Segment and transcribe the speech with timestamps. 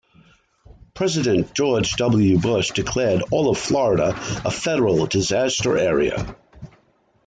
[0.95, 2.39] President George W.
[2.39, 6.35] Bush declared all of Florida a federal disaster area.